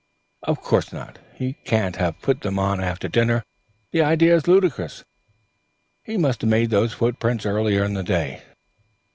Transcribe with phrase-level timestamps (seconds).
[0.41, 1.19] "Of course not.
[1.35, 3.43] He can't have put them on after dinner.
[3.91, 5.03] The idea is ludicrous.
[6.03, 8.41] He must have made those footmarks earlier in the day."